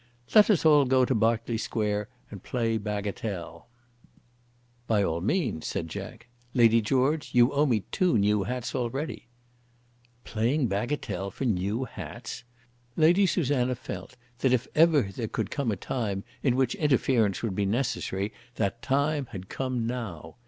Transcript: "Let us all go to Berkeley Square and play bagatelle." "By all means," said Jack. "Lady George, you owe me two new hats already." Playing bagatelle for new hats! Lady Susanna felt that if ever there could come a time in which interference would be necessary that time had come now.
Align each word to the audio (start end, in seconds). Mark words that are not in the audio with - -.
"Let 0.33 0.49
us 0.49 0.65
all 0.65 0.85
go 0.85 1.05
to 1.05 1.13
Berkeley 1.13 1.59
Square 1.59 2.09
and 2.31 2.41
play 2.41 2.79
bagatelle." 2.79 3.67
"By 4.87 5.03
all 5.03 5.21
means," 5.21 5.67
said 5.67 5.89
Jack. 5.89 6.25
"Lady 6.55 6.81
George, 6.81 7.35
you 7.35 7.53
owe 7.53 7.67
me 7.67 7.81
two 7.91 8.17
new 8.17 8.41
hats 8.41 8.73
already." 8.73 9.27
Playing 10.23 10.67
bagatelle 10.67 11.29
for 11.29 11.45
new 11.45 11.83
hats! 11.85 12.43
Lady 12.97 13.27
Susanna 13.27 13.75
felt 13.75 14.15
that 14.39 14.53
if 14.53 14.67
ever 14.73 15.03
there 15.03 15.27
could 15.27 15.51
come 15.51 15.69
a 15.71 15.75
time 15.75 16.23
in 16.41 16.55
which 16.55 16.73
interference 16.73 17.43
would 17.43 17.53
be 17.53 17.67
necessary 17.67 18.33
that 18.55 18.81
time 18.81 19.27
had 19.27 19.49
come 19.49 19.85
now. 19.85 20.35